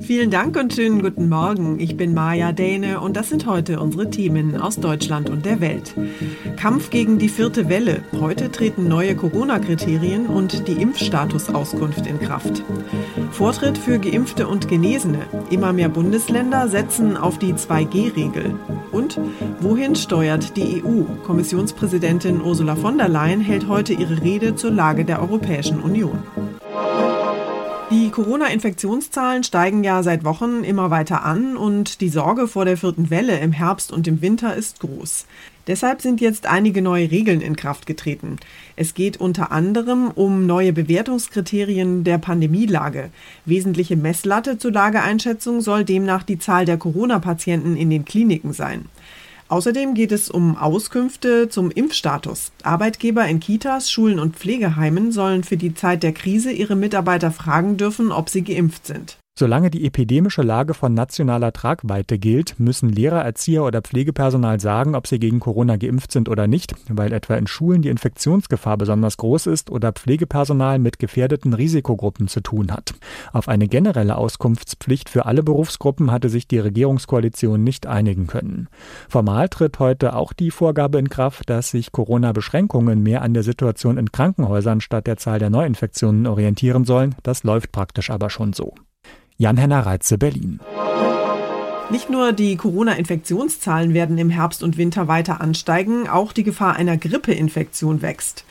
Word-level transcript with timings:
Vielen 0.00 0.30
Dank 0.30 0.56
und 0.56 0.72
schönen 0.72 1.02
guten 1.02 1.28
Morgen. 1.28 1.80
Ich 1.80 1.96
bin 1.96 2.14
Maja 2.14 2.52
Däne 2.52 3.00
und 3.00 3.16
das 3.16 3.28
sind 3.28 3.46
heute 3.46 3.80
unsere 3.80 4.10
Themen 4.10 4.56
aus 4.56 4.76
Deutschland 4.76 5.28
und 5.28 5.44
der 5.44 5.60
Welt. 5.60 5.94
Kampf 6.56 6.90
gegen 6.90 7.18
die 7.18 7.28
vierte 7.28 7.68
Welle. 7.68 8.02
Heute 8.18 8.50
treten 8.50 8.88
neue 8.88 9.14
Corona-Kriterien 9.14 10.26
und 10.26 10.68
die 10.68 10.80
Impfstatusauskunft 10.80 12.06
in 12.06 12.18
Kraft. 12.20 12.62
Vortritt 13.30 13.76
für 13.76 13.98
Geimpfte 13.98 14.48
und 14.48 14.68
Genesene. 14.68 15.20
Immer 15.50 15.72
mehr 15.72 15.88
Bundesländer 15.88 16.68
setzen 16.68 17.16
auf 17.16 17.38
die 17.38 17.54
2G-Regel. 17.54 18.54
Und 18.92 19.20
wohin 19.60 19.94
steuert 19.94 20.56
die 20.56 20.82
EU? 20.82 21.02
Kommissionspräsidentin 21.24 22.40
Ursula 22.40 22.76
von 22.76 22.98
der 22.98 23.08
Leyen 23.08 23.40
hält 23.40 23.68
heute 23.68 23.92
ihre 23.92 24.22
Rede 24.22 24.54
zur 24.54 24.70
Lage 24.70 25.04
der 25.04 25.20
Europäischen 25.20 25.80
Union. 25.80 26.22
Die 27.90 28.10
Corona-Infektionszahlen 28.10 29.44
steigen 29.44 29.82
ja 29.82 30.02
seit 30.02 30.22
Wochen 30.22 30.62
immer 30.62 30.90
weiter 30.90 31.24
an 31.24 31.56
und 31.56 32.02
die 32.02 32.10
Sorge 32.10 32.46
vor 32.46 32.66
der 32.66 32.76
vierten 32.76 33.08
Welle 33.08 33.38
im 33.38 33.52
Herbst 33.52 33.92
und 33.92 34.06
im 34.06 34.20
Winter 34.20 34.54
ist 34.54 34.80
groß. 34.80 35.24
Deshalb 35.66 36.02
sind 36.02 36.20
jetzt 36.20 36.46
einige 36.46 36.82
neue 36.82 37.10
Regeln 37.10 37.40
in 37.40 37.56
Kraft 37.56 37.86
getreten. 37.86 38.36
Es 38.76 38.92
geht 38.92 39.18
unter 39.18 39.52
anderem 39.52 40.10
um 40.14 40.44
neue 40.44 40.74
Bewertungskriterien 40.74 42.04
der 42.04 42.18
Pandemielage. 42.18 43.08
Wesentliche 43.46 43.96
Messlatte 43.96 44.58
zur 44.58 44.72
Lageeinschätzung 44.72 45.62
soll 45.62 45.86
demnach 45.86 46.24
die 46.24 46.38
Zahl 46.38 46.66
der 46.66 46.76
Corona-Patienten 46.76 47.74
in 47.74 47.88
den 47.88 48.04
Kliniken 48.04 48.52
sein. 48.52 48.84
Außerdem 49.48 49.94
geht 49.94 50.12
es 50.12 50.30
um 50.30 50.56
Auskünfte 50.56 51.48
zum 51.48 51.70
Impfstatus. 51.70 52.52
Arbeitgeber 52.62 53.26
in 53.26 53.40
Kitas, 53.40 53.90
Schulen 53.90 54.18
und 54.18 54.36
Pflegeheimen 54.36 55.10
sollen 55.10 55.42
für 55.42 55.56
die 55.56 55.74
Zeit 55.74 56.02
der 56.02 56.12
Krise 56.12 56.52
ihre 56.52 56.76
Mitarbeiter 56.76 57.30
fragen 57.30 57.78
dürfen, 57.78 58.12
ob 58.12 58.28
sie 58.28 58.42
geimpft 58.42 58.86
sind. 58.86 59.18
Solange 59.38 59.70
die 59.70 59.86
epidemische 59.86 60.42
Lage 60.42 60.74
von 60.74 60.94
nationaler 60.94 61.52
Tragweite 61.52 62.18
gilt, 62.18 62.58
müssen 62.58 62.88
Lehrer, 62.88 63.22
Erzieher 63.22 63.62
oder 63.62 63.82
Pflegepersonal 63.82 64.58
sagen, 64.58 64.96
ob 64.96 65.06
sie 65.06 65.20
gegen 65.20 65.38
Corona 65.38 65.76
geimpft 65.76 66.10
sind 66.10 66.28
oder 66.28 66.48
nicht, 66.48 66.74
weil 66.88 67.12
etwa 67.12 67.36
in 67.36 67.46
Schulen 67.46 67.80
die 67.82 67.88
Infektionsgefahr 67.88 68.76
besonders 68.76 69.16
groß 69.16 69.46
ist 69.46 69.70
oder 69.70 69.92
Pflegepersonal 69.92 70.80
mit 70.80 70.98
gefährdeten 70.98 71.54
Risikogruppen 71.54 72.26
zu 72.26 72.40
tun 72.40 72.72
hat. 72.72 72.94
Auf 73.32 73.46
eine 73.46 73.68
generelle 73.68 74.16
Auskunftspflicht 74.16 75.08
für 75.08 75.26
alle 75.26 75.44
Berufsgruppen 75.44 76.10
hatte 76.10 76.30
sich 76.30 76.48
die 76.48 76.58
Regierungskoalition 76.58 77.62
nicht 77.62 77.86
einigen 77.86 78.26
können. 78.26 78.66
Formal 79.08 79.48
tritt 79.48 79.78
heute 79.78 80.16
auch 80.16 80.32
die 80.32 80.50
Vorgabe 80.50 80.98
in 80.98 81.10
Kraft, 81.10 81.48
dass 81.48 81.70
sich 81.70 81.92
Corona-Beschränkungen 81.92 83.04
mehr 83.04 83.22
an 83.22 83.34
der 83.34 83.44
Situation 83.44 83.98
in 83.98 84.10
Krankenhäusern 84.10 84.80
statt 84.80 85.06
der 85.06 85.16
Zahl 85.16 85.38
der 85.38 85.50
Neuinfektionen 85.50 86.26
orientieren 86.26 86.84
sollen. 86.84 87.14
Das 87.22 87.44
läuft 87.44 87.70
praktisch 87.70 88.10
aber 88.10 88.30
schon 88.30 88.52
so. 88.52 88.74
Jan-Henner 89.40 89.86
Reitze, 89.86 90.18
Berlin. 90.18 90.58
Nicht 91.90 92.10
nur 92.10 92.32
die 92.32 92.56
Corona-Infektionszahlen 92.56 93.94
werden 93.94 94.18
im 94.18 94.30
Herbst 94.30 94.64
und 94.64 94.76
Winter 94.76 95.06
weiter 95.06 95.40
ansteigen, 95.40 96.08
auch 96.08 96.32
die 96.32 96.42
Gefahr 96.42 96.74
einer 96.74 96.96
Grippeinfektion 96.96 98.02
wächst. 98.02 98.44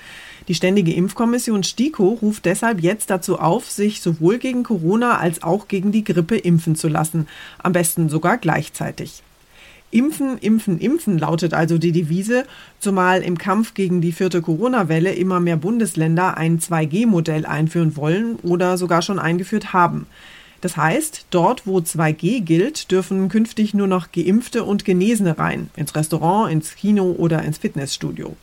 Die 0.47 0.55
Ständige 0.55 0.93
Impfkommission 0.93 1.63
STIKO 1.63 2.17
ruft 2.21 2.45
deshalb 2.45 2.81
jetzt 2.81 3.09
dazu 3.09 3.38
auf, 3.38 3.69
sich 3.69 3.99
sowohl 3.99 4.38
gegen 4.38 4.63
Corona 4.63 5.17
als 5.17 5.43
auch 5.43 5.67
gegen 5.67 5.91
die 5.91 6.05
Grippe 6.05 6.38
impfen 6.38 6.77
zu 6.77 6.88
lassen, 6.88 7.27
am 7.61 7.73
besten 7.73 8.08
sogar 8.08 8.38
gleichzeitig. 8.38 9.23
Impfen, 9.91 10.38
impfen, 10.38 10.80
impfen 10.80 11.17
lautet 11.17 11.53
also 11.53 11.77
die 11.77 11.91
Devise, 11.91 12.45
zumal 12.80 13.23
im 13.23 13.38
Kampf 13.38 13.73
gegen 13.73 13.99
die 13.99 14.13
vierte 14.13 14.41
Corona-Welle 14.41 15.13
immer 15.13 15.41
mehr 15.41 15.58
Bundesländer 15.58 16.38
ein 16.38 16.59
2G-Modell 16.59 17.45
einführen 17.45 17.97
wollen 17.97 18.38
oder 18.38 18.77
sogar 18.77 19.02
schon 19.02 19.19
eingeführt 19.19 19.73
haben. 19.73 20.08
Das 20.61 20.75
heißt, 20.75 21.27
dort, 21.30 21.67
wo 21.67 21.77
2G 21.77 22.41
gilt, 22.41 22.91
dürfen 22.91 23.30
künftig 23.30 23.73
nur 23.73 23.88
noch 23.88 24.11
Geimpfte 24.11 24.64
und 24.64 24.86
Genesene 24.86 25.38
rein, 25.38 25.69
ins 25.75 25.95
Restaurant, 25.95 26.52
ins 26.52 26.75
Kino 26.75 27.11
oder 27.11 27.44
ins 27.44 27.59
Fitnessstudio. 27.59 28.36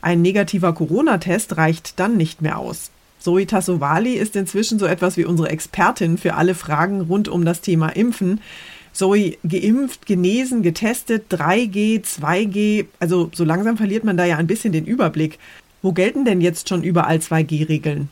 Ein 0.00 0.22
negativer 0.22 0.72
Corona-Test 0.72 1.56
reicht 1.56 1.98
dann 2.00 2.16
nicht 2.16 2.40
mehr 2.40 2.58
aus. 2.58 2.90
Zoe 3.18 3.46
Tassovali 3.46 4.14
ist 4.14 4.36
inzwischen 4.36 4.78
so 4.78 4.86
etwas 4.86 5.16
wie 5.16 5.24
unsere 5.24 5.50
Expertin 5.50 6.18
für 6.18 6.34
alle 6.34 6.54
Fragen 6.54 7.02
rund 7.02 7.28
um 7.28 7.44
das 7.44 7.60
Thema 7.60 7.88
Impfen. 7.88 8.40
Zoe, 8.92 9.36
geimpft, 9.44 10.06
genesen, 10.06 10.62
getestet, 10.62 11.26
3G, 11.30 12.02
2G, 12.02 12.86
also 12.98 13.30
so 13.34 13.44
langsam 13.44 13.76
verliert 13.76 14.04
man 14.04 14.16
da 14.16 14.24
ja 14.24 14.36
ein 14.36 14.46
bisschen 14.46 14.72
den 14.72 14.86
Überblick. 14.86 15.38
Wo 15.82 15.92
gelten 15.92 16.24
denn 16.24 16.40
jetzt 16.40 16.68
schon 16.68 16.82
überall 16.82 17.18
2G-Regeln? 17.18 18.08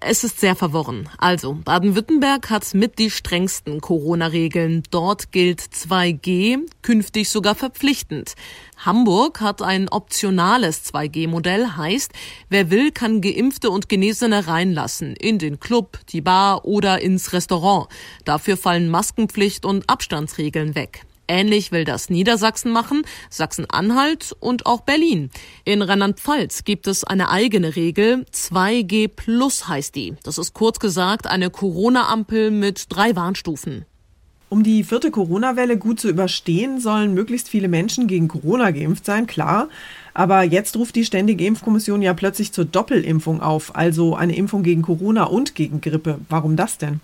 Es 0.00 0.24
ist 0.24 0.40
sehr 0.40 0.54
verworren. 0.54 1.08
Also, 1.18 1.54
Baden-Württemberg 1.54 2.50
hat 2.50 2.74
mit 2.74 2.98
die 2.98 3.10
strengsten 3.10 3.80
Corona-Regeln. 3.80 4.82
Dort 4.90 5.32
gilt 5.32 5.60
2G, 5.60 6.58
künftig 6.82 7.28
sogar 7.28 7.54
verpflichtend. 7.54 8.34
Hamburg 8.76 9.40
hat 9.40 9.62
ein 9.62 9.88
optionales 9.88 10.84
2G-Modell, 10.84 11.76
heißt, 11.76 12.12
wer 12.48 12.70
will, 12.70 12.92
kann 12.92 13.20
Geimpfte 13.20 13.70
und 13.70 13.88
Genesene 13.88 14.46
reinlassen, 14.46 15.16
in 15.16 15.38
den 15.38 15.60
Club, 15.60 15.98
die 16.10 16.20
Bar 16.20 16.64
oder 16.64 17.00
ins 17.00 17.32
Restaurant. 17.32 17.88
Dafür 18.24 18.56
fallen 18.56 18.88
Maskenpflicht 18.88 19.64
und 19.64 19.88
Abstandsregeln 19.88 20.74
weg. 20.74 21.04
Ähnlich 21.28 21.72
will 21.72 21.84
das 21.84 22.10
Niedersachsen 22.10 22.70
machen, 22.70 23.02
Sachsen-Anhalt 23.30 24.34
und 24.40 24.66
auch 24.66 24.82
Berlin. 24.82 25.30
In 25.64 25.82
Rheinland-Pfalz 25.82 26.64
gibt 26.64 26.86
es 26.86 27.04
eine 27.04 27.30
eigene 27.30 27.76
Regel. 27.76 28.24
2G 28.32 29.08
Plus 29.08 29.68
heißt 29.68 29.94
die. 29.94 30.14
Das 30.22 30.38
ist 30.38 30.54
kurz 30.54 30.78
gesagt 30.78 31.26
eine 31.26 31.50
Corona-Ampel 31.50 32.50
mit 32.50 32.86
drei 32.88 33.16
Warnstufen. 33.16 33.86
Um 34.48 34.62
die 34.62 34.84
vierte 34.84 35.10
Corona-Welle 35.10 35.76
gut 35.76 35.98
zu 35.98 36.08
überstehen, 36.08 36.78
sollen 36.78 37.14
möglichst 37.14 37.48
viele 37.48 37.66
Menschen 37.66 38.06
gegen 38.06 38.28
Corona 38.28 38.70
geimpft 38.70 39.04
sein, 39.04 39.26
klar. 39.26 39.68
Aber 40.14 40.44
jetzt 40.44 40.76
ruft 40.76 40.94
die 40.94 41.04
Ständige 41.04 41.44
Impfkommission 41.44 42.00
ja 42.00 42.14
plötzlich 42.14 42.52
zur 42.52 42.64
Doppelimpfung 42.64 43.42
auf, 43.42 43.74
also 43.74 44.14
eine 44.14 44.36
Impfung 44.36 44.62
gegen 44.62 44.82
Corona 44.82 45.24
und 45.24 45.56
gegen 45.56 45.80
Grippe. 45.80 46.20
Warum 46.28 46.54
das 46.54 46.78
denn? 46.78 47.00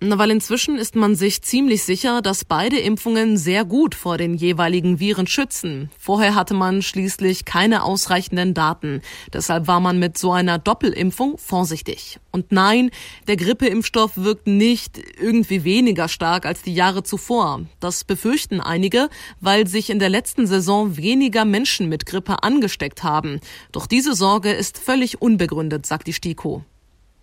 Na, 0.00 0.16
weil 0.16 0.30
inzwischen 0.30 0.78
ist 0.78 0.94
man 0.94 1.16
sich 1.16 1.42
ziemlich 1.42 1.82
sicher, 1.82 2.22
dass 2.22 2.44
beide 2.44 2.78
Impfungen 2.78 3.36
sehr 3.36 3.64
gut 3.64 3.96
vor 3.96 4.16
den 4.16 4.36
jeweiligen 4.36 5.00
Viren 5.00 5.26
schützen. 5.26 5.90
Vorher 5.98 6.36
hatte 6.36 6.54
man 6.54 6.82
schließlich 6.82 7.44
keine 7.44 7.82
ausreichenden 7.82 8.54
Daten. 8.54 9.02
Deshalb 9.32 9.66
war 9.66 9.80
man 9.80 9.98
mit 9.98 10.16
so 10.16 10.30
einer 10.30 10.60
Doppelimpfung 10.60 11.36
vorsichtig. 11.36 12.20
Und 12.30 12.52
nein, 12.52 12.92
der 13.26 13.36
Grippeimpfstoff 13.36 14.12
wirkt 14.14 14.46
nicht 14.46 15.00
irgendwie 15.20 15.64
weniger 15.64 16.06
stark 16.06 16.46
als 16.46 16.62
die 16.62 16.74
Jahre 16.74 17.02
zuvor. 17.02 17.62
Das 17.80 18.04
befürchten 18.04 18.60
einige, 18.60 19.08
weil 19.40 19.66
sich 19.66 19.90
in 19.90 19.98
der 19.98 20.10
letzten 20.10 20.46
Saison 20.46 20.96
weniger 20.96 21.44
Menschen 21.44 21.88
mit 21.88 22.06
Grippe 22.06 22.44
angesteckt 22.44 23.02
haben. 23.02 23.40
Doch 23.72 23.88
diese 23.88 24.14
Sorge 24.14 24.52
ist 24.52 24.78
völlig 24.78 25.20
unbegründet, 25.20 25.86
sagt 25.86 26.06
die 26.06 26.12
STIKO. 26.12 26.64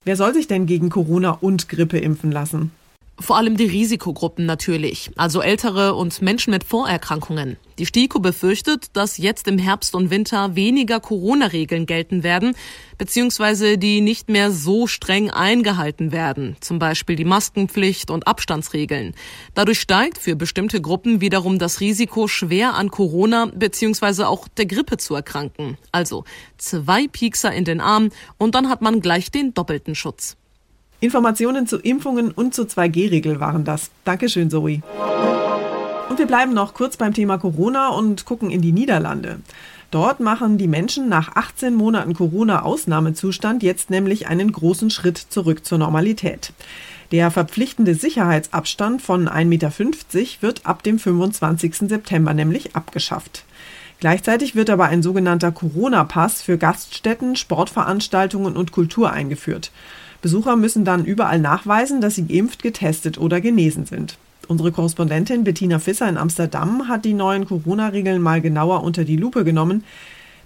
Wer 0.06 0.16
soll 0.16 0.36
sich 0.36 0.48
denn 0.48 0.68
gegen 0.68 0.90
Corona 0.90 1.32
und 1.32 1.68
Grippe 1.68 1.98
impfen 1.98 2.32
lassen? 2.32 2.72
Vor 3.18 3.38
allem 3.38 3.56
die 3.56 3.66
Risikogruppen 3.66 4.46
natürlich, 4.46 5.10
also 5.16 5.42
Ältere 5.42 5.96
und 5.96 6.22
Menschen 6.22 6.52
mit 6.52 6.66
Vorerkrankungen. 6.66 7.56
Die 7.80 7.86
STIKO 7.86 8.20
befürchtet, 8.20 8.88
dass 8.92 9.18
jetzt 9.18 9.48
im 9.48 9.58
Herbst 9.58 9.96
und 9.96 10.10
Winter 10.10 10.56
weniger 10.56 11.00
Corona-Regeln 11.00 11.86
gelten 11.86 12.24
werden, 12.24 12.56
beziehungsweise 12.98 13.78
die 13.78 14.02
nicht 14.02 14.28
mehr 14.28 14.52
so 14.52 14.86
streng 14.86 15.30
eingehalten 15.30 16.12
werden, 16.12 16.58
zum 16.60 16.78
Beispiel 16.78 17.16
die 17.16 17.24
Maskenpflicht 17.24 18.12
und 18.12 18.28
Abstandsregeln. 18.28 19.16
Dadurch 19.54 19.80
steigt 19.80 20.18
für 20.18 20.36
bestimmte 20.36 20.82
Gruppen 20.82 21.22
wiederum 21.22 21.58
das 21.58 21.80
Risiko, 21.80 22.28
schwer 22.28 22.76
an 22.76 22.92
Corona 22.92 23.46
beziehungsweise 23.46 24.28
auch 24.28 24.50
der 24.50 24.66
Grippe 24.66 24.98
zu 24.98 25.16
erkranken. 25.16 25.78
Also 25.94 26.26
zwei 26.58 27.08
Piekser 27.08 27.54
in 27.54 27.64
den 27.64 27.80
Arm 27.80 28.10
und 28.38 28.56
dann 28.56 28.68
hat 28.68 28.82
man 28.82 29.00
gleich 29.00 29.32
den 29.32 29.54
doppelten 29.54 29.96
Schutz. 29.96 30.36
Informationen 31.06 31.68
zu 31.68 31.78
Impfungen 31.78 32.32
und 32.32 32.54
zur 32.54 32.66
2G-Regel 32.66 33.40
waren 33.40 33.64
das. 33.64 33.92
Dankeschön, 34.04 34.50
Zoe. 34.50 34.82
Und 36.10 36.20
wir 36.20 36.28
bleiben 36.28 36.54
noch 36.54 36.74
kurz 36.74 36.98
beim 36.98 37.14
Thema 37.14 37.38
Corona 37.38 37.90
und 37.90 38.26
gucken 38.26 38.52
in 38.52 38.62
die 38.62 38.72
Niederlande. 38.72 39.40
Dort 39.92 40.20
machen 40.20 40.58
die 40.58 40.68
Menschen 40.68 41.08
nach 41.08 41.36
18 41.36 41.74
Monaten 41.74 42.14
Corona-Ausnahmezustand 42.14 43.64
jetzt 43.64 43.90
nämlich 43.90 44.28
einen 44.28 44.52
großen 44.52 44.90
Schritt 44.90 45.18
zurück 45.18 45.66
zur 45.66 45.78
Normalität. 45.78 46.52
Der 47.12 47.32
verpflichtende 47.32 47.96
Sicherheitsabstand 47.96 49.02
von 49.02 49.30
1,50 49.30 49.46
Meter 49.46 49.72
wird 50.42 50.66
ab 50.66 50.84
dem 50.84 51.00
25. 51.00 51.88
September 51.88 52.34
nämlich 52.34 52.76
abgeschafft. 52.76 53.46
Gleichzeitig 54.00 54.56
wird 54.56 54.70
aber 54.70 54.86
ein 54.86 55.02
sogenannter 55.02 55.52
Corona-Pass 55.52 56.42
für 56.42 56.58
Gaststätten, 56.58 57.36
Sportveranstaltungen 57.36 58.58
und 58.58 58.72
Kultur 58.72 59.12
eingeführt. 59.12 59.72
Besucher 60.26 60.56
müssen 60.56 60.86
dann 60.86 61.06
überall 61.06 61.38
nachweisen, 61.38 62.02
dass 62.02 62.16
sie 62.16 62.26
geimpft, 62.26 62.64
getestet 62.64 63.20
oder 63.20 63.42
genesen 63.42 63.86
sind. 63.86 64.18
Unsere 64.48 64.72
Korrespondentin 64.72 65.44
Bettina 65.44 65.78
Fisser 65.78 66.10
in 66.10 66.18
Amsterdam 66.18 66.88
hat 66.88 67.06
die 67.06 67.14
neuen 67.14 67.46
Corona-Regeln 67.46 68.20
mal 68.20 68.42
genauer 68.42 68.82
unter 68.82 69.04
die 69.04 69.18
Lupe 69.18 69.44
genommen. 69.44 69.84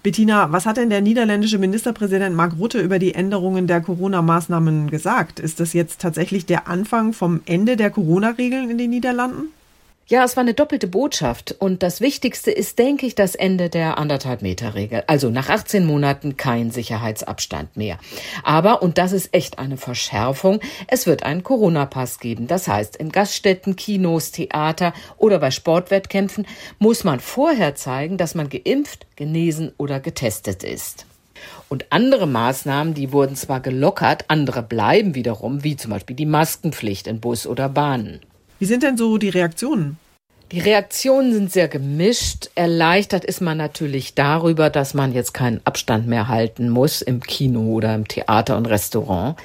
Bettina, 0.02 0.52
was 0.52 0.66
hat 0.66 0.76
denn 0.76 0.90
der 0.90 1.00
niederländische 1.00 1.56
Ministerpräsident 1.56 2.36
Mark 2.36 2.58
Rutte 2.58 2.78
über 2.78 2.98
die 2.98 3.14
Änderungen 3.14 3.66
der 3.66 3.80
Corona-Maßnahmen 3.80 4.90
gesagt? 4.90 5.40
Ist 5.40 5.60
das 5.60 5.72
jetzt 5.72 6.02
tatsächlich 6.02 6.44
der 6.44 6.68
Anfang 6.68 7.14
vom 7.14 7.40
Ende 7.46 7.78
der 7.78 7.88
Corona-Regeln 7.88 8.68
in 8.68 8.76
den 8.76 8.90
Niederlanden? 8.90 9.44
Ja, 10.10 10.24
es 10.24 10.36
war 10.36 10.40
eine 10.40 10.54
doppelte 10.54 10.88
Botschaft. 10.88 11.54
Und 11.60 11.84
das 11.84 12.00
Wichtigste 12.00 12.50
ist, 12.50 12.80
denke 12.80 13.06
ich, 13.06 13.14
das 13.14 13.36
Ende 13.36 13.70
der 13.70 13.96
anderthalb 13.96 14.42
Meter 14.42 14.74
Regel. 14.74 15.04
Also 15.06 15.30
nach 15.30 15.48
18 15.48 15.86
Monaten 15.86 16.36
kein 16.36 16.72
Sicherheitsabstand 16.72 17.76
mehr. 17.76 17.96
Aber, 18.42 18.82
und 18.82 18.98
das 18.98 19.12
ist 19.12 19.32
echt 19.32 19.60
eine 19.60 19.76
Verschärfung, 19.76 20.58
es 20.88 21.06
wird 21.06 21.22
einen 21.22 21.44
Corona-Pass 21.44 22.18
geben. 22.18 22.48
Das 22.48 22.66
heißt, 22.66 22.96
in 22.96 23.12
Gaststätten, 23.12 23.76
Kinos, 23.76 24.32
Theater 24.32 24.94
oder 25.16 25.38
bei 25.38 25.52
Sportwettkämpfen 25.52 26.44
muss 26.80 27.04
man 27.04 27.20
vorher 27.20 27.76
zeigen, 27.76 28.16
dass 28.16 28.34
man 28.34 28.48
geimpft, 28.48 29.06
genesen 29.14 29.70
oder 29.76 30.00
getestet 30.00 30.64
ist. 30.64 31.06
Und 31.68 31.86
andere 31.90 32.26
Maßnahmen, 32.26 32.94
die 32.94 33.12
wurden 33.12 33.36
zwar 33.36 33.60
gelockert, 33.60 34.24
andere 34.26 34.64
bleiben 34.64 35.14
wiederum, 35.14 35.62
wie 35.62 35.76
zum 35.76 35.92
Beispiel 35.92 36.16
die 36.16 36.26
Maskenpflicht 36.26 37.06
in 37.06 37.20
Bus 37.20 37.46
oder 37.46 37.68
Bahnen. 37.68 38.18
Wie 38.60 38.66
sind 38.66 38.82
denn 38.82 38.98
so 38.98 39.16
die 39.16 39.30
Reaktionen? 39.30 39.96
Die 40.52 40.58
Reaktionen 40.58 41.32
sind 41.32 41.52
sehr 41.52 41.68
gemischt. 41.68 42.50
Erleichtert 42.56 43.24
ist 43.24 43.40
man 43.40 43.56
natürlich 43.56 44.16
darüber, 44.16 44.68
dass 44.68 44.94
man 44.94 45.12
jetzt 45.12 45.32
keinen 45.32 45.60
Abstand 45.64 46.08
mehr 46.08 46.26
halten 46.26 46.70
muss 46.70 47.02
im 47.02 47.20
Kino 47.20 47.72
oder 47.74 47.94
im 47.94 48.08
Theater 48.08 48.56
und 48.56 48.66
Restaurant. 48.66 49.36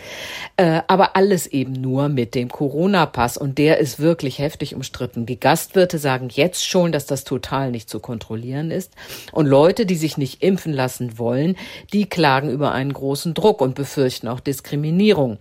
Äh, 0.57 0.81
aber 0.87 1.15
alles 1.15 1.45
eben 1.45 1.73
nur 1.73 2.09
mit 2.09 2.33
dem 2.33 2.49
Corona-Pass 2.49 3.37
und 3.37 3.59
der 3.59 3.77
ist 3.77 3.99
wirklich 3.99 4.39
heftig 4.39 4.73
umstritten. 4.73 5.27
Die 5.27 5.39
Gastwirte 5.39 5.99
sagen 5.99 6.29
jetzt 6.31 6.65
schon, 6.65 6.91
dass 6.91 7.05
das 7.05 7.23
total 7.23 7.69
nicht 7.69 7.87
zu 7.87 7.99
kontrollieren 7.99 8.71
ist. 8.71 8.91
Und 9.31 9.45
Leute, 9.45 9.85
die 9.85 9.97
sich 9.97 10.17
nicht 10.17 10.41
impfen 10.41 10.73
lassen 10.73 11.19
wollen, 11.19 11.55
die 11.93 12.07
klagen 12.07 12.49
über 12.49 12.71
einen 12.71 12.93
großen 12.93 13.35
Druck 13.35 13.61
und 13.61 13.75
befürchten 13.75 14.27
auch 14.27 14.39
Diskriminierung. 14.39 15.37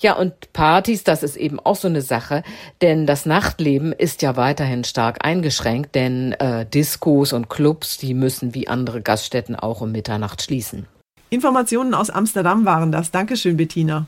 Ja, 0.00 0.14
und 0.14 0.52
Partys, 0.52 1.04
das 1.04 1.22
ist 1.22 1.36
eben 1.36 1.60
auch 1.60 1.76
so 1.76 1.86
eine 1.86 2.02
Sache, 2.02 2.42
denn 2.82 3.06
das 3.06 3.26
Nachtleben 3.26 3.92
ist 3.92 4.20
ja 4.22 4.34
weiterhin 4.34 4.82
stark 4.82 5.03
stark 5.04 5.22
eingeschränkt, 5.22 5.94
denn 5.94 6.32
äh, 6.32 6.64
Diskos 6.64 7.34
und 7.34 7.50
Clubs, 7.50 7.98
die 7.98 8.14
müssen 8.14 8.54
wie 8.54 8.68
andere 8.68 9.02
Gaststätten 9.02 9.54
auch 9.54 9.82
um 9.82 9.92
Mitternacht 9.92 10.40
schließen. 10.40 10.86
Informationen 11.28 11.92
aus 11.92 12.08
Amsterdam 12.08 12.64
waren 12.64 12.90
das. 12.90 13.10
Dankeschön, 13.10 13.58
Bettina. 13.58 14.06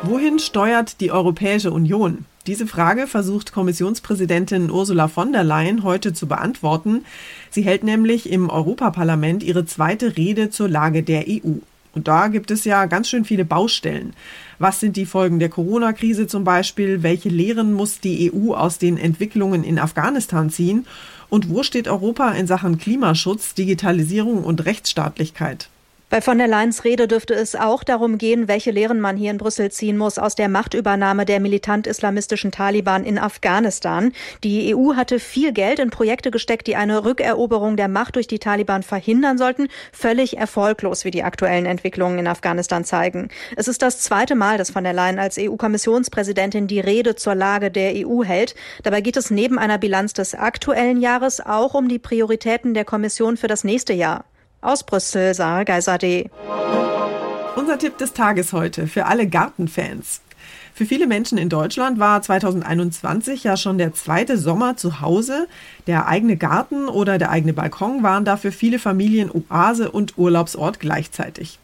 Wohin 0.00 0.38
steuert 0.38 1.02
die 1.02 1.12
Europäische 1.12 1.72
Union? 1.72 2.24
Diese 2.46 2.66
Frage 2.66 3.06
versucht 3.06 3.52
Kommissionspräsidentin 3.52 4.70
Ursula 4.70 5.08
von 5.08 5.30
der 5.30 5.44
Leyen 5.44 5.82
heute 5.82 6.14
zu 6.14 6.26
beantworten. 6.26 7.04
Sie 7.50 7.60
hält 7.60 7.84
nämlich 7.84 8.30
im 8.30 8.48
Europaparlament 8.48 9.42
ihre 9.42 9.66
zweite 9.66 10.16
Rede 10.16 10.48
zur 10.48 10.70
Lage 10.70 11.02
der 11.02 11.24
EU. 11.28 11.58
Und 11.92 12.08
da 12.08 12.28
gibt 12.28 12.50
es 12.50 12.64
ja 12.64 12.86
ganz 12.86 13.08
schön 13.08 13.24
viele 13.24 13.44
Baustellen. 13.44 14.12
Was 14.58 14.80
sind 14.80 14.96
die 14.96 15.06
Folgen 15.06 15.38
der 15.38 15.48
Corona-Krise 15.48 16.26
zum 16.26 16.44
Beispiel? 16.44 17.02
Welche 17.02 17.28
Lehren 17.28 17.72
muss 17.72 18.00
die 18.00 18.32
EU 18.32 18.54
aus 18.54 18.78
den 18.78 18.96
Entwicklungen 18.96 19.64
in 19.64 19.78
Afghanistan 19.78 20.50
ziehen? 20.50 20.86
Und 21.28 21.48
wo 21.48 21.62
steht 21.62 21.88
Europa 21.88 22.30
in 22.32 22.46
Sachen 22.46 22.78
Klimaschutz, 22.78 23.54
Digitalisierung 23.54 24.44
und 24.44 24.64
Rechtsstaatlichkeit? 24.64 25.68
Bei 26.10 26.20
von 26.20 26.38
der 26.38 26.48
Leyens 26.48 26.82
Rede 26.82 27.06
dürfte 27.06 27.34
es 27.34 27.54
auch 27.54 27.84
darum 27.84 28.18
gehen, 28.18 28.48
welche 28.48 28.72
Lehren 28.72 28.98
man 29.00 29.16
hier 29.16 29.30
in 29.30 29.38
Brüssel 29.38 29.70
ziehen 29.70 29.96
muss 29.96 30.18
aus 30.18 30.34
der 30.34 30.48
Machtübernahme 30.48 31.24
der 31.24 31.38
militant-islamistischen 31.38 32.50
Taliban 32.50 33.04
in 33.04 33.16
Afghanistan. 33.16 34.10
Die 34.42 34.74
EU 34.74 34.96
hatte 34.96 35.20
viel 35.20 35.52
Geld 35.52 35.78
in 35.78 35.90
Projekte 35.90 36.32
gesteckt, 36.32 36.66
die 36.66 36.74
eine 36.74 37.04
Rückeroberung 37.04 37.76
der 37.76 37.86
Macht 37.86 38.16
durch 38.16 38.26
die 38.26 38.40
Taliban 38.40 38.82
verhindern 38.82 39.38
sollten. 39.38 39.68
Völlig 39.92 40.36
erfolglos, 40.36 41.04
wie 41.04 41.12
die 41.12 41.22
aktuellen 41.22 41.64
Entwicklungen 41.64 42.18
in 42.18 42.26
Afghanistan 42.26 42.84
zeigen. 42.84 43.28
Es 43.54 43.68
ist 43.68 43.80
das 43.80 44.00
zweite 44.00 44.34
Mal, 44.34 44.58
dass 44.58 44.72
von 44.72 44.82
der 44.82 44.94
Leyen 44.94 45.20
als 45.20 45.38
EU-Kommissionspräsidentin 45.38 46.66
die 46.66 46.80
Rede 46.80 47.14
zur 47.14 47.36
Lage 47.36 47.70
der 47.70 47.92
EU 47.94 48.24
hält. 48.24 48.56
Dabei 48.82 49.00
geht 49.00 49.16
es 49.16 49.30
neben 49.30 49.60
einer 49.60 49.78
Bilanz 49.78 50.12
des 50.12 50.34
aktuellen 50.34 51.00
Jahres 51.00 51.40
auch 51.40 51.74
um 51.74 51.88
die 51.88 52.00
Prioritäten 52.00 52.74
der 52.74 52.84
Kommission 52.84 53.36
für 53.36 53.46
das 53.46 53.62
nächste 53.62 53.92
Jahr. 53.92 54.24
Aus 54.62 54.82
Brüssel, 54.82 55.32
Sarah 55.32 55.64
Geiser.de. 55.64 56.28
Unser 57.56 57.78
Tipp 57.78 57.96
des 57.96 58.12
Tages 58.12 58.52
heute 58.52 58.86
für 58.88 59.06
alle 59.06 59.26
Gartenfans. 59.26 60.20
Für 60.74 60.84
viele 60.84 61.06
Menschen 61.06 61.38
in 61.38 61.48
Deutschland 61.48 61.98
war 61.98 62.20
2021 62.20 63.42
ja 63.42 63.56
schon 63.56 63.78
der 63.78 63.94
zweite 63.94 64.36
Sommer 64.36 64.76
zu 64.76 65.00
Hause. 65.00 65.48
Der 65.86 66.08
eigene 66.08 66.36
Garten 66.36 66.88
oder 66.88 67.16
der 67.16 67.30
eigene 67.30 67.54
Balkon 67.54 68.02
waren 68.02 68.26
dafür 68.26 68.52
viele 68.52 68.78
Familien 68.78 69.30
Oase 69.30 69.90
und 69.90 70.18
Urlaubsort 70.18 70.78
gleichzeitig. 70.78 71.58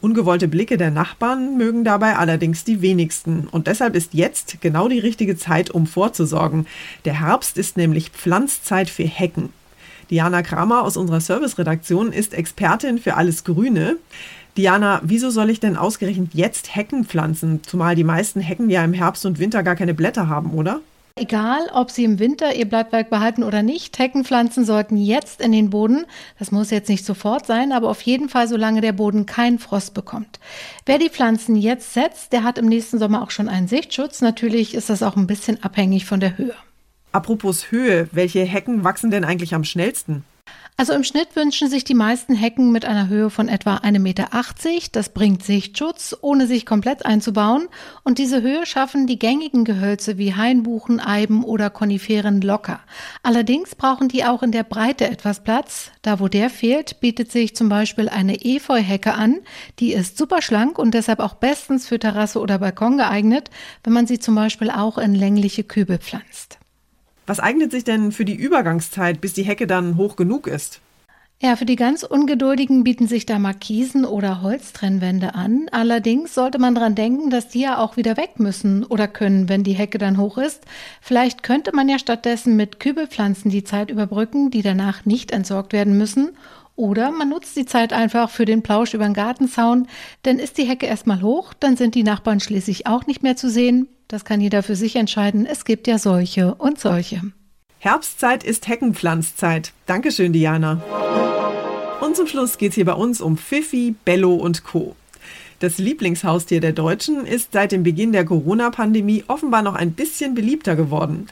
Ungewollte 0.00 0.46
Blicke 0.46 0.76
der 0.76 0.92
Nachbarn 0.92 1.56
mögen 1.56 1.82
dabei 1.82 2.14
allerdings 2.16 2.62
die 2.62 2.82
wenigsten. 2.82 3.48
Und 3.50 3.66
deshalb 3.66 3.96
ist 3.96 4.14
jetzt 4.14 4.60
genau 4.60 4.86
die 4.86 5.00
richtige 5.00 5.36
Zeit, 5.36 5.70
um 5.70 5.88
vorzusorgen. 5.88 6.68
Der 7.04 7.20
Herbst 7.20 7.58
ist 7.58 7.76
nämlich 7.76 8.10
Pflanzzeit 8.10 8.90
für 8.90 9.02
Hecken. 9.02 9.52
Diana 10.10 10.42
Kramer 10.42 10.82
aus 10.82 10.96
unserer 10.96 11.20
Serviceredaktion 11.20 12.12
ist 12.12 12.34
Expertin 12.34 12.98
für 12.98 13.14
alles 13.14 13.44
Grüne. 13.44 13.96
Diana, 14.56 15.00
wieso 15.04 15.30
soll 15.30 15.50
ich 15.50 15.60
denn 15.60 15.76
ausgerechnet 15.76 16.30
jetzt 16.34 16.74
Hecken 16.74 17.04
pflanzen? 17.04 17.60
Zumal 17.62 17.94
die 17.94 18.04
meisten 18.04 18.40
Hecken 18.40 18.70
ja 18.70 18.82
im 18.82 18.92
Herbst 18.92 19.24
und 19.26 19.38
Winter 19.38 19.62
gar 19.62 19.76
keine 19.76 19.94
Blätter 19.94 20.28
haben, 20.28 20.52
oder? 20.52 20.80
Egal, 21.20 21.68
ob 21.72 21.90
Sie 21.90 22.04
im 22.04 22.20
Winter 22.20 22.54
Ihr 22.54 22.68
Blattwerk 22.68 23.10
behalten 23.10 23.42
oder 23.42 23.62
nicht, 23.62 23.98
Heckenpflanzen 23.98 24.64
sollten 24.64 24.96
jetzt 24.96 25.40
in 25.40 25.50
den 25.50 25.68
Boden. 25.68 26.06
Das 26.38 26.52
muss 26.52 26.70
jetzt 26.70 26.88
nicht 26.88 27.04
sofort 27.04 27.44
sein, 27.44 27.72
aber 27.72 27.88
auf 27.88 28.02
jeden 28.02 28.28
Fall, 28.28 28.46
solange 28.46 28.80
der 28.80 28.92
Boden 28.92 29.26
keinen 29.26 29.58
Frost 29.58 29.94
bekommt. 29.94 30.38
Wer 30.86 30.98
die 30.98 31.10
Pflanzen 31.10 31.56
jetzt 31.56 31.92
setzt, 31.92 32.32
der 32.32 32.44
hat 32.44 32.56
im 32.56 32.66
nächsten 32.66 33.00
Sommer 33.00 33.22
auch 33.22 33.32
schon 33.32 33.48
einen 33.48 33.66
Sichtschutz. 33.66 34.20
Natürlich 34.20 34.74
ist 34.74 34.90
das 34.90 35.02
auch 35.02 35.16
ein 35.16 35.26
bisschen 35.26 35.62
abhängig 35.62 36.04
von 36.04 36.20
der 36.20 36.38
Höhe. 36.38 36.54
Apropos 37.12 37.70
Höhe, 37.70 38.08
welche 38.12 38.44
Hecken 38.44 38.84
wachsen 38.84 39.10
denn 39.10 39.24
eigentlich 39.24 39.54
am 39.54 39.64
schnellsten? 39.64 40.24
Also 40.80 40.92
im 40.92 41.02
Schnitt 41.02 41.34
wünschen 41.34 41.68
sich 41.68 41.82
die 41.82 41.94
meisten 41.94 42.36
Hecken 42.36 42.70
mit 42.70 42.84
einer 42.84 43.08
Höhe 43.08 43.30
von 43.30 43.48
etwa 43.48 43.78
1,80 43.78 43.98
Meter. 43.98 44.28
Das 44.92 45.08
bringt 45.08 45.42
Sichtschutz, 45.42 46.16
ohne 46.20 46.46
sich 46.46 46.66
komplett 46.66 47.04
einzubauen. 47.04 47.66
Und 48.04 48.18
diese 48.18 48.42
Höhe 48.42 48.64
schaffen 48.64 49.08
die 49.08 49.18
gängigen 49.18 49.64
Gehölze 49.64 50.18
wie 50.18 50.36
Hainbuchen, 50.36 51.00
Eiben 51.00 51.42
oder 51.42 51.68
Koniferen 51.68 52.42
locker. 52.42 52.78
Allerdings 53.24 53.74
brauchen 53.74 54.06
die 54.06 54.24
auch 54.24 54.44
in 54.44 54.52
der 54.52 54.62
Breite 54.62 55.10
etwas 55.10 55.42
Platz. 55.42 55.90
Da 56.02 56.20
wo 56.20 56.28
der 56.28 56.48
fehlt, 56.48 57.00
bietet 57.00 57.32
sich 57.32 57.56
zum 57.56 57.68
Beispiel 57.68 58.08
eine 58.08 58.44
Efeuhecke 58.44 59.14
an. 59.14 59.40
Die 59.80 59.92
ist 59.92 60.16
super 60.16 60.42
schlank 60.42 60.78
und 60.78 60.94
deshalb 60.94 61.18
auch 61.18 61.34
bestens 61.34 61.88
für 61.88 61.98
Terrasse 61.98 62.38
oder 62.38 62.60
Balkon 62.60 62.98
geeignet, 62.98 63.50
wenn 63.82 63.94
man 63.94 64.06
sie 64.06 64.20
zum 64.20 64.36
Beispiel 64.36 64.70
auch 64.70 64.96
in 64.96 65.16
längliche 65.16 65.64
Kübel 65.64 65.98
pflanzt. 65.98 66.60
Was 67.28 67.40
eignet 67.40 67.72
sich 67.72 67.84
denn 67.84 68.10
für 68.10 68.24
die 68.24 68.34
Übergangszeit, 68.34 69.20
bis 69.20 69.34
die 69.34 69.42
Hecke 69.42 69.66
dann 69.66 69.98
hoch 69.98 70.16
genug 70.16 70.46
ist? 70.46 70.80
Ja, 71.40 71.56
für 71.56 71.66
die 71.66 71.76
ganz 71.76 72.02
Ungeduldigen 72.02 72.84
bieten 72.84 73.06
sich 73.06 73.26
da 73.26 73.38
Markisen 73.38 74.06
oder 74.06 74.40
Holztrennwände 74.40 75.34
an. 75.34 75.68
Allerdings 75.70 76.34
sollte 76.34 76.58
man 76.58 76.74
dran 76.74 76.94
denken, 76.94 77.28
dass 77.28 77.48
die 77.48 77.60
ja 77.60 77.78
auch 77.78 77.98
wieder 77.98 78.16
weg 78.16 78.40
müssen 78.40 78.82
oder 78.82 79.08
können, 79.08 79.50
wenn 79.50 79.62
die 79.62 79.74
Hecke 79.74 79.98
dann 79.98 80.16
hoch 80.16 80.38
ist. 80.38 80.64
Vielleicht 81.02 81.42
könnte 81.42 81.76
man 81.76 81.90
ja 81.90 81.98
stattdessen 81.98 82.56
mit 82.56 82.80
Kübelpflanzen 82.80 83.50
die 83.50 83.62
Zeit 83.62 83.90
überbrücken, 83.90 84.50
die 84.50 84.62
danach 84.62 85.04
nicht 85.04 85.30
entsorgt 85.30 85.74
werden 85.74 85.98
müssen. 85.98 86.30
Oder 86.78 87.10
man 87.10 87.30
nutzt 87.30 87.56
die 87.56 87.66
Zeit 87.66 87.92
einfach 87.92 88.30
für 88.30 88.44
den 88.44 88.62
Plausch 88.62 88.94
über 88.94 89.02
den 89.02 89.12
Gartenzaun, 89.12 89.88
denn 90.24 90.38
ist 90.38 90.58
die 90.58 90.64
Hecke 90.64 90.86
erstmal 90.86 91.22
hoch, 91.22 91.52
dann 91.52 91.76
sind 91.76 91.96
die 91.96 92.04
Nachbarn 92.04 92.38
schließlich 92.38 92.86
auch 92.86 93.04
nicht 93.08 93.20
mehr 93.20 93.34
zu 93.34 93.50
sehen. 93.50 93.88
Das 94.06 94.24
kann 94.24 94.40
jeder 94.40 94.62
für 94.62 94.76
sich 94.76 94.94
entscheiden. 94.94 95.44
Es 95.44 95.64
gibt 95.64 95.88
ja 95.88 95.98
solche 95.98 96.54
und 96.54 96.78
solche. 96.78 97.20
Herbstzeit 97.80 98.44
ist 98.44 98.68
Heckenpflanzzeit. 98.68 99.72
Dankeschön, 99.86 100.32
Diana. 100.32 100.80
Und 102.00 102.14
zum 102.14 102.28
Schluss 102.28 102.58
geht 102.58 102.70
es 102.70 102.74
hier 102.76 102.84
bei 102.84 102.92
uns 102.92 103.20
um 103.20 103.36
Pfiffi, 103.36 103.96
Bello 104.04 104.34
und 104.34 104.62
Co. 104.62 104.94
Das 105.58 105.78
Lieblingshaustier 105.78 106.60
der 106.60 106.74
Deutschen 106.74 107.26
ist 107.26 107.54
seit 107.54 107.72
dem 107.72 107.82
Beginn 107.82 108.12
der 108.12 108.24
Corona-Pandemie 108.24 109.24
offenbar 109.26 109.62
noch 109.62 109.74
ein 109.74 109.94
bisschen 109.94 110.36
beliebter 110.36 110.76
geworden. 110.76 111.26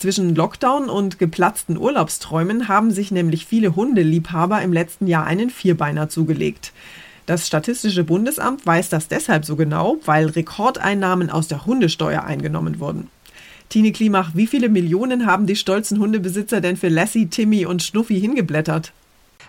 Zwischen 0.00 0.34
Lockdown 0.34 0.88
und 0.88 1.18
geplatzten 1.18 1.76
Urlaubsträumen 1.76 2.68
haben 2.68 2.90
sich 2.90 3.10
nämlich 3.10 3.44
viele 3.44 3.76
Hundeliebhaber 3.76 4.62
im 4.62 4.72
letzten 4.72 5.06
Jahr 5.06 5.26
einen 5.26 5.50
Vierbeiner 5.50 6.08
zugelegt. 6.08 6.72
Das 7.26 7.46
Statistische 7.46 8.02
Bundesamt 8.02 8.64
weiß 8.64 8.88
das 8.88 9.08
deshalb 9.08 9.44
so 9.44 9.56
genau, 9.56 9.98
weil 10.06 10.28
Rekordeinnahmen 10.30 11.28
aus 11.28 11.48
der 11.48 11.66
Hundesteuer 11.66 12.24
eingenommen 12.24 12.80
wurden. 12.80 13.10
Tine 13.68 13.92
Klimach, 13.92 14.30
wie 14.32 14.46
viele 14.46 14.70
Millionen 14.70 15.26
haben 15.26 15.46
die 15.46 15.54
stolzen 15.54 15.98
Hundebesitzer 15.98 16.62
denn 16.62 16.78
für 16.78 16.88
Lassie, 16.88 17.26
Timmy 17.26 17.66
und 17.66 17.82
Schnuffi 17.82 18.18
hingeblättert? 18.18 18.94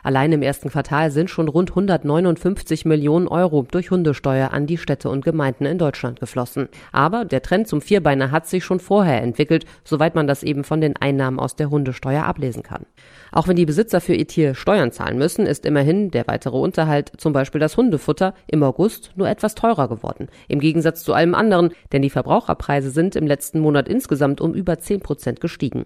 Allein 0.04 0.32
im 0.32 0.42
ersten 0.42 0.70
Quartal 0.70 1.12
sind 1.12 1.30
schon 1.30 1.48
rund 1.48 1.72
159 1.72 2.86
Millionen 2.86 3.28
Euro 3.28 3.66
durch 3.70 3.92
Hundesteuer 3.92 4.52
an 4.52 4.66
die 4.66 4.78
Städte 4.78 5.10
und 5.10 5.24
Gemeinden 5.24 5.66
in 5.66 5.78
Deutschland 5.78 6.20
geflossen. 6.20 6.70
Aber 6.92 7.26
der 7.26 7.42
Trend 7.42 7.68
zum 7.68 7.82
Vierbeiner 7.82 8.32
hat 8.32 8.48
sich 8.48 8.64
schon 8.64 8.80
vorher 8.80 9.22
entwickelt, 9.22 9.66
soweit 9.84 10.16
man 10.16 10.28
das 10.28 10.44
eben 10.44 10.64
von 10.64 10.82
den 10.82 10.96
Einnahmen 10.98 11.40
aus 11.40 11.56
der 11.56 11.70
Hundesteuer 11.70 12.24
ablesen 12.24 12.64
kann. 12.64 12.86
Auch 13.32 13.48
wenn 13.48 13.56
die 13.56 13.66
Besitzer 13.66 14.02
für 14.02 14.14
ihr 14.14 14.28
Tier 14.28 14.56
Steuern 14.56 14.92
zahlen 14.92 15.18
müssen, 15.18 15.46
ist 15.46 15.66
immerhin 15.66 16.12
der 16.12 16.28
weitere 16.28 16.58
Unterhalt, 16.58 17.12
zum 17.18 17.34
Beispiel 17.34 17.62
das 17.62 17.78
Hundefutter, 17.78 18.34
im 18.48 18.64
August 18.64 19.12
nur 19.16 19.30
etwas 19.30 19.56
teurer 19.56 19.88
geworden. 19.88 20.28
Im 20.48 20.60
Gegensatz 20.60 21.04
zu 21.04 21.14
allem 21.14 21.36
anderen, 21.36 21.72
denn 21.92 22.02
die 22.02 22.10
Verbraucherpreise 22.10 22.90
sind 22.90 23.16
im 23.16 23.28
letzten 23.28 23.60
Monat 23.60 23.88
insgesamt 23.88 24.42
um 24.42 24.54
über 24.54 24.80
10 24.80 25.02
Prozent 25.02 25.42
gestiegen. 25.42 25.86